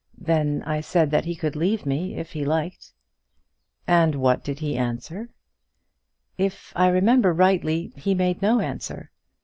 [0.17, 2.93] Then I said that he could leave me if he liked."
[3.85, 5.29] "And what did he answer?"
[6.39, 9.11] "If I remember rightly, he made no answer.